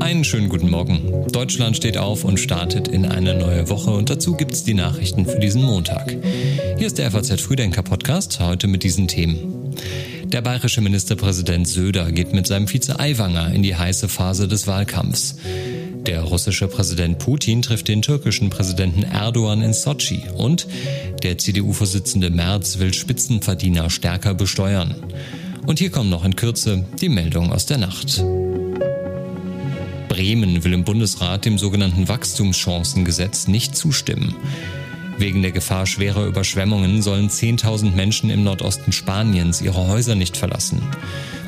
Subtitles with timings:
[0.00, 1.26] Einen schönen guten Morgen.
[1.32, 5.24] Deutschland steht auf und startet in eine neue Woche und dazu gibt es die Nachrichten
[5.24, 6.14] für diesen Montag.
[6.76, 9.74] Hier ist der FAZ Frühdenker Podcast, heute mit diesen Themen.
[10.24, 15.36] Der bayerische Ministerpräsident Söder geht mit seinem Vize Aiwanger in die heiße Phase des Wahlkampfs.
[16.06, 20.66] Der russische Präsident Putin trifft den türkischen Präsidenten Erdogan in Sochi und
[21.22, 24.94] der CDU-Vorsitzende Merz will Spitzenverdiener stärker besteuern.
[25.68, 28.24] Und hier kommen noch in Kürze die Meldungen aus der Nacht.
[30.08, 34.34] Bremen will im Bundesrat dem sogenannten Wachstumschancengesetz nicht zustimmen.
[35.18, 40.80] Wegen der Gefahr schwerer Überschwemmungen sollen 10.000 Menschen im Nordosten Spaniens ihre Häuser nicht verlassen.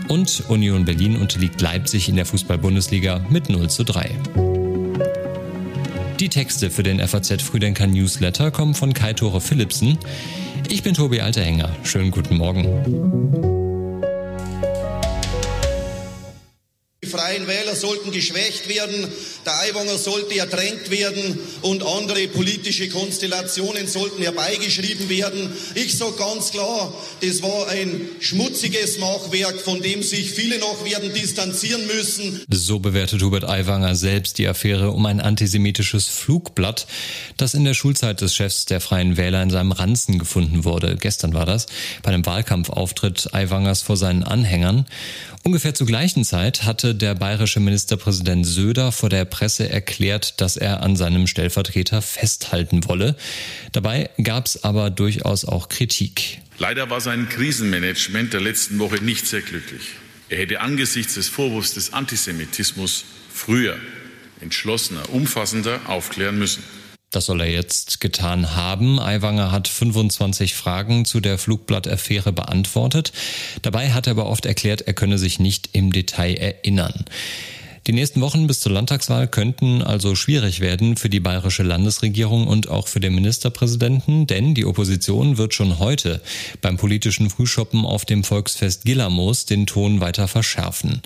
[0.06, 4.10] Und Union Berlin unterliegt Leipzig in der Fußball-Bundesliga mit 0 zu 3.
[6.20, 9.96] Die Texte für den FAZ Früdenker Newsletter kommen von Kai-Tore Philipsen.
[10.68, 11.70] Ich bin Tobi Alterhänger.
[11.84, 13.49] Schönen guten Morgen.
[17.30, 19.06] Freien Wähler sollten geschwächt werden,
[19.46, 25.52] der Aiwanger sollte ertränkt werden und andere politische Konstellationen sollten herbeigeschrieben werden.
[25.76, 31.14] Ich sage ganz klar, das war ein schmutziges Machwerk, von dem sich viele noch werden
[31.14, 32.42] distanzieren müssen.
[32.50, 36.88] So bewertet Hubert Aiwanger selbst die Affäre um ein antisemitisches Flugblatt,
[37.36, 40.96] das in der Schulzeit des Chefs der Freien Wähler in seinem Ranzen gefunden wurde.
[40.96, 41.66] Gestern war das,
[42.02, 44.84] bei einem Wahlkampfauftritt Aiwangers vor seinen Anhängern.
[45.42, 50.82] Ungefähr zur gleichen Zeit hatte der bayerische Ministerpräsident Söder vor der Presse erklärt, dass er
[50.82, 53.14] an seinem Stellvertreter festhalten wolle.
[53.70, 56.40] Dabei gab es aber durchaus auch Kritik.
[56.58, 59.82] Leider war sein Krisenmanagement der letzten Woche nicht sehr glücklich.
[60.28, 63.76] Er hätte angesichts des Vorwurfs des Antisemitismus früher,
[64.40, 66.62] entschlossener, umfassender aufklären müssen.
[67.10, 69.00] Das soll er jetzt getan haben.
[69.00, 73.12] Aiwanger hat 25 Fragen zu der Flugblattaffäre beantwortet.
[73.62, 77.04] Dabei hat er aber oft erklärt, er könne sich nicht im Detail erinnern.
[77.86, 82.68] Die nächsten Wochen bis zur Landtagswahl könnten also schwierig werden für die bayerische Landesregierung und
[82.68, 86.20] auch für den Ministerpräsidenten, denn die Opposition wird schon heute
[86.60, 91.00] beim politischen Frühschoppen auf dem Volksfest Gillamos den Ton weiter verschärfen.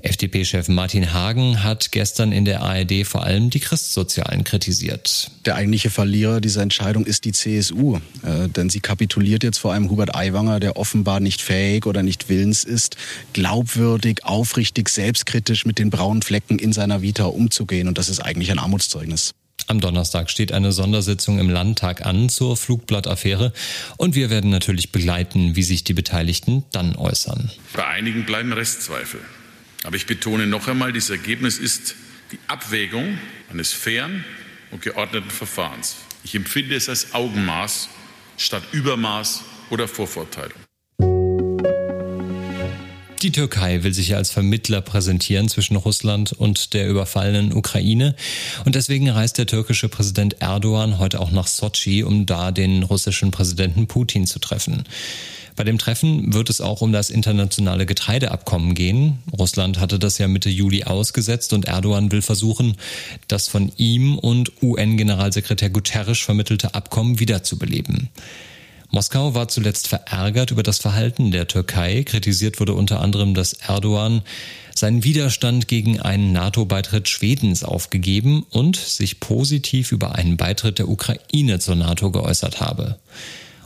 [0.00, 5.30] FDP-Chef Martin Hagen hat gestern in der ARD vor allem die Christsozialen kritisiert.
[5.44, 9.90] Der eigentliche Verlierer dieser Entscheidung ist die CSU, äh, denn sie kapituliert jetzt vor einem
[9.90, 12.96] Hubert Aiwanger, der offenbar nicht fähig oder nicht willens ist,
[13.32, 17.88] glaubwürdig, aufrichtig, selbstkritisch mit den braunen Flecken in seiner Vita umzugehen.
[17.88, 19.34] Und das ist eigentlich ein Armutszeugnis.
[19.66, 23.52] Am Donnerstag steht eine Sondersitzung im Landtag an zur Flugblattaffäre
[23.96, 27.50] und wir werden natürlich begleiten, wie sich die Beteiligten dann äußern.
[27.74, 29.20] Bei einigen bleiben Restzweifel.
[29.84, 31.96] Aber ich betone noch einmal, dieses Ergebnis ist
[32.30, 33.18] die Abwägung
[33.50, 34.24] eines fairen
[34.72, 35.96] und geordneten Verfahrens.
[36.24, 37.88] Ich empfinde es als Augenmaß
[38.36, 40.58] statt Übermaß oder Vorvorteilung.
[43.22, 48.16] Die Türkei will sich als Vermittler präsentieren zwischen Russland und der überfallenen Ukraine.
[48.64, 53.30] Und deswegen reist der türkische Präsident Erdogan heute auch nach Sochi, um da den russischen
[53.30, 54.82] Präsidenten Putin zu treffen.
[55.54, 59.18] Bei dem Treffen wird es auch um das internationale Getreideabkommen gehen.
[59.38, 62.76] Russland hatte das ja Mitte Juli ausgesetzt und Erdogan will versuchen,
[63.28, 68.08] das von ihm und UN-Generalsekretär Guterres vermittelte Abkommen wiederzubeleben.
[68.90, 72.02] Moskau war zuletzt verärgert über das Verhalten der Türkei.
[72.04, 74.20] Kritisiert wurde unter anderem, dass Erdogan
[74.74, 81.58] seinen Widerstand gegen einen NATO-Beitritt Schwedens aufgegeben und sich positiv über einen Beitritt der Ukraine
[81.58, 82.98] zur NATO geäußert habe.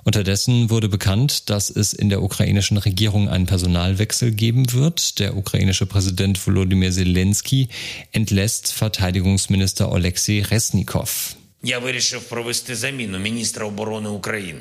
[0.05, 5.19] Unterdessen wurde bekannt, dass es in der ukrainischen Regierung einen Personalwechsel geben wird.
[5.19, 7.69] Der ukrainische Präsident Volodymyr Zelensky
[8.11, 11.35] entlässt Verteidigungsminister Oleksiy Resnikow.
[11.63, 14.59] Я вирішив провести заміну міністра оборони України.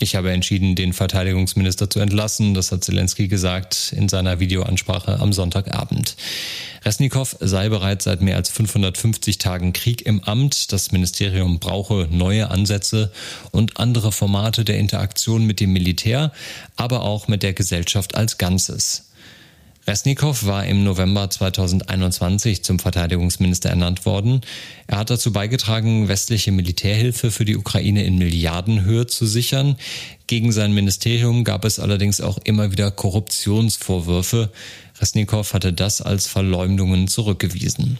[0.00, 5.32] Ich habe entschieden, den Verteidigungsminister zu entlassen, das hat Zelensky gesagt in seiner Videoansprache am
[5.32, 6.16] Sonntagabend.
[6.84, 10.72] Resnikow sei bereits seit mehr als 550 Tagen Krieg im Amt.
[10.72, 13.12] Das Ministerium brauche neue Ansätze
[13.52, 16.32] und andere Formate der Interaktion mit dem Militär,
[16.76, 19.11] aber auch mit der Gesellschaft als Ganzes.
[19.84, 24.42] Resnikow war im November 2021 zum Verteidigungsminister ernannt worden.
[24.86, 29.76] Er hat dazu beigetragen, westliche Militärhilfe für die Ukraine in Milliardenhöhe zu sichern.
[30.28, 34.52] Gegen sein Ministerium gab es allerdings auch immer wieder Korruptionsvorwürfe.
[35.00, 37.98] Resnikow hatte das als Verleumdungen zurückgewiesen.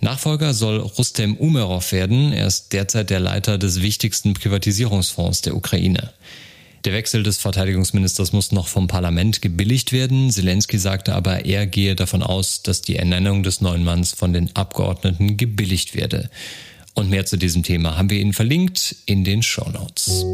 [0.00, 2.34] Nachfolger soll Rustem Umerov werden.
[2.34, 6.12] Er ist derzeit der Leiter des wichtigsten Privatisierungsfonds der Ukraine.
[6.84, 10.30] Der Wechsel des Verteidigungsministers muss noch vom Parlament gebilligt werden.
[10.30, 14.54] Zelensky sagte aber, er gehe davon aus, dass die Ernennung des neuen Manns von den
[14.54, 16.28] Abgeordneten gebilligt werde.
[16.92, 20.26] Und mehr zu diesem Thema haben wir Ihnen verlinkt in den Show Notes.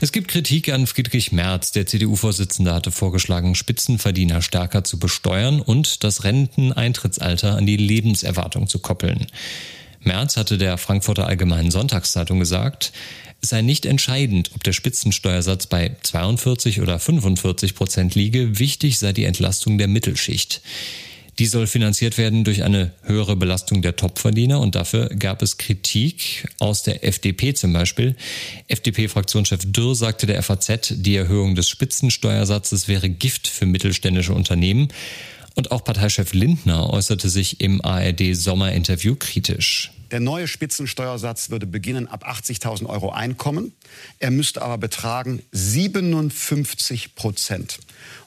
[0.00, 1.70] Es gibt Kritik an Friedrich Merz.
[1.70, 8.80] Der CDU-Vorsitzende hatte vorgeschlagen, Spitzenverdiener stärker zu besteuern und das Renteneintrittsalter an die Lebenserwartung zu
[8.80, 9.28] koppeln.
[10.00, 15.96] Merz hatte der Frankfurter Allgemeinen Sonntagszeitung gesagt, es sei nicht entscheidend, ob der Spitzensteuersatz bei
[16.02, 20.60] 42 oder 45 Prozent liege, wichtig sei die Entlastung der Mittelschicht.
[21.38, 26.46] Die soll finanziert werden durch eine höhere Belastung der Topverdiener und dafür gab es Kritik
[26.60, 28.14] aus der FDP zum Beispiel.
[28.68, 34.88] FDP-Fraktionschef Dürr sagte der FAZ, die Erhöhung des Spitzensteuersatzes wäre Gift für mittelständische Unternehmen.
[35.56, 39.93] Und auch Parteichef Lindner äußerte sich im ARD-Sommerinterview kritisch.
[40.10, 43.72] Der neue Spitzensteuersatz würde beginnen ab 80.000 Euro Einkommen.
[44.18, 47.78] Er müsste aber betragen 57 Prozent.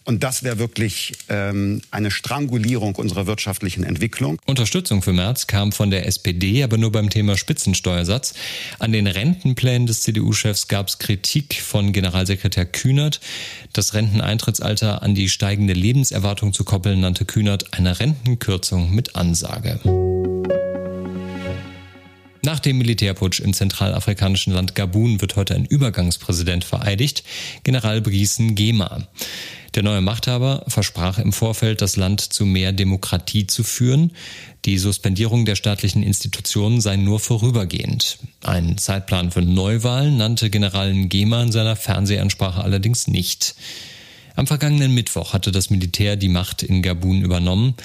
[0.07, 4.39] Und das wäre wirklich ähm, eine Strangulierung unserer wirtschaftlichen Entwicklung.
[4.45, 8.33] Unterstützung für Merz kam von der SPD, aber nur beim Thema Spitzensteuersatz.
[8.79, 13.19] An den Rentenplänen des CDU-Chefs gab es Kritik von Generalsekretär Kühnert.
[13.73, 19.81] Das Renteneintrittsalter an die steigende Lebenserwartung zu koppeln, nannte Kühnert eine Rentenkürzung mit Ansage.
[22.47, 27.25] Nach dem Militärputsch im zentralafrikanischen Land Gabun wird heute ein Übergangspräsident vereidigt,
[27.63, 29.05] General Brice Ngema.
[29.75, 34.13] Der neue Machthaber versprach im Vorfeld, das Land zu mehr Demokratie zu führen.
[34.63, 38.17] Die Suspendierung der staatlichen Institutionen sei nur vorübergehend.
[38.45, 43.55] Ein Zeitplan für Neuwahlen nannte General Ngema in seiner Fernsehansprache allerdings nicht.
[44.37, 47.75] Am vergangenen Mittwoch hatte das Militär die Macht in Gabun übernommen.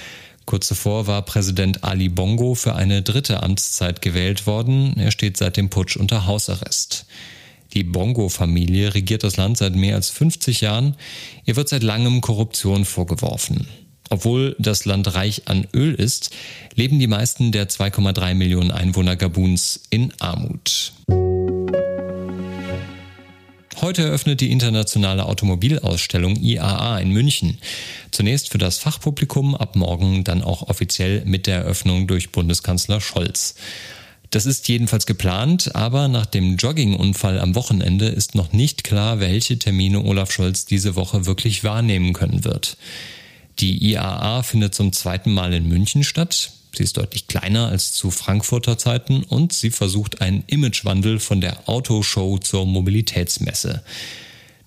[0.47, 4.97] Kurz zuvor war Präsident Ali Bongo für eine dritte Amtszeit gewählt worden.
[4.99, 7.07] Er steht seit dem Putsch unter Hausarrest.
[7.75, 10.97] Die Bongo-Familie regiert das Land seit mehr als 50 Jahren.
[11.47, 13.67] Ihr wird seit langem Korruption vorgeworfen.
[14.11, 16.31] Obwohl das Land reich an Öl ist,
[16.75, 20.93] leben die meisten der 2,3 Millionen Einwohner Gabuns in Armut.
[23.83, 27.59] Heute eröffnet die internationale Automobilausstellung IAA in München.
[28.13, 33.57] Zunächst für das Fachpublikum, ab morgen dann auch offiziell mit der Eröffnung durch Bundeskanzler Scholz.
[34.31, 39.59] Das ist jedenfalls geplant, aber nach dem Joggingunfall am Wochenende ist noch nicht klar, welche
[39.59, 42.77] Termine Olaf Scholz diese Woche wirklich wahrnehmen können wird.
[43.59, 46.53] Die IAA findet zum zweiten Mal in München statt.
[46.75, 51.69] Sie ist deutlich kleiner als zu Frankfurter Zeiten und sie versucht einen Imagewandel von der
[51.69, 53.83] Autoshow zur Mobilitätsmesse.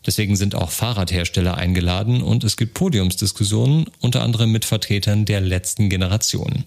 [0.06, 5.90] Deswegen sind auch Fahrradhersteller eingeladen und es gibt Podiumsdiskussionen, unter anderem mit Vertretern der letzten
[5.90, 6.64] Generation.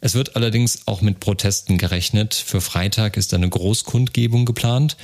[0.00, 2.34] Es wird allerdings auch mit Protesten gerechnet.
[2.34, 4.96] Für Freitag ist eine Großkundgebung geplant.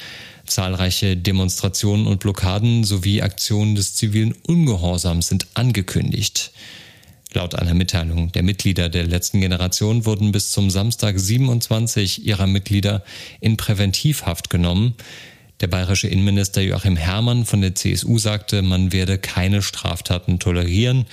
[0.45, 6.53] Zahlreiche Demonstrationen und Blockaden sowie Aktionen des zivilen Ungehorsams sind angekündigt.
[7.35, 13.05] Laut einer Mitteilung der Mitglieder der letzten Generation wurden bis zum Samstag 27 ihrer Mitglieder
[13.41, 14.95] in Präventivhaft genommen.
[15.61, 21.05] Der bayerische Innenminister Joachim Herrmann von der CSU sagte, man werde keine Straftaten tolerieren.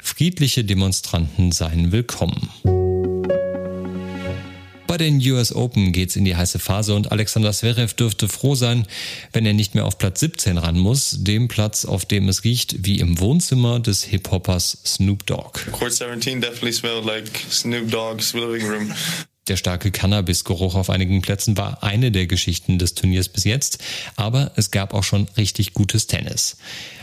[0.00, 2.50] Friedliche Demonstranten seien willkommen.
[4.94, 8.86] Bei den US Open geht's in die heiße Phase und Alexander Zverev dürfte froh sein,
[9.32, 12.86] wenn er nicht mehr auf Platz 17 ran muss, dem Platz, auf dem es riecht
[12.86, 15.58] wie im Wohnzimmer des Hip-Hoppers Snoop Dogg.
[15.72, 18.92] Court 17 definitely smelled like Snoop Dogg's living room.
[19.48, 23.82] Der starke Cannabis-Geruch auf einigen Plätzen war eine der Geschichten des Turniers bis jetzt,
[24.14, 26.56] aber es gab auch schon richtig gutes Tennis.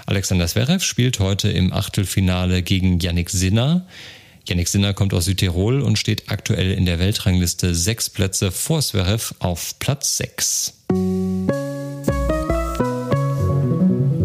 [0.06, 3.86] Alexander Zverev spielt heute im Achtelfinale gegen Yannick Sinner.
[4.48, 9.36] Yannick Sinner kommt aus Südtirol und steht aktuell in der Weltrangliste sechs Plätze vor Zverev
[9.40, 10.74] auf Platz sechs.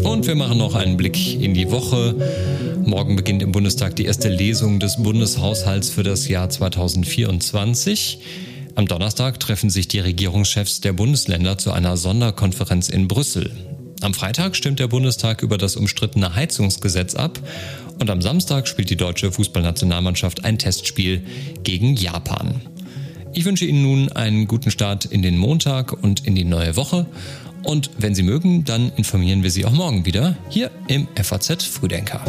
[0.03, 2.15] Und wir machen noch einen Blick in die Woche.
[2.83, 8.19] Morgen beginnt im Bundestag die erste Lesung des Bundeshaushalts für das Jahr 2024.
[8.75, 13.51] Am Donnerstag treffen sich die Regierungschefs der Bundesländer zu einer Sonderkonferenz in Brüssel.
[14.01, 17.39] Am Freitag stimmt der Bundestag über das umstrittene Heizungsgesetz ab
[17.99, 21.21] und am Samstag spielt die deutsche Fußballnationalmannschaft ein Testspiel
[21.63, 22.61] gegen Japan.
[23.33, 27.05] Ich wünsche Ihnen nun einen guten Start in den Montag und in die neue Woche.
[27.63, 32.23] Und wenn Sie mögen, dann informieren wir Sie auch morgen wieder hier im FAZ Frühdenker.